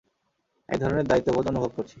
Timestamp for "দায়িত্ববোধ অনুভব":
1.05-1.69